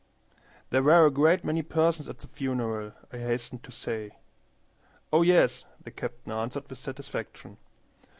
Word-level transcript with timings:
"There 0.71 0.81
were 0.81 1.05
a 1.05 1.11
great 1.11 1.43
many 1.45 1.61
persons 1.61 2.09
at 2.09 2.17
the 2.17 2.27
funeral," 2.27 2.93
I 3.13 3.19
hastened 3.19 3.61
to 3.65 3.71
say. 3.71 4.13
"Oh 5.13 5.21
yes," 5.21 5.63
the 5.79 5.91
captain 5.91 6.31
answered, 6.31 6.67
with 6.67 6.79
satisfaction. 6.79 7.57